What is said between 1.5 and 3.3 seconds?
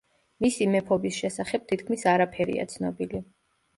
თითქმის არაფერია ცნობილი.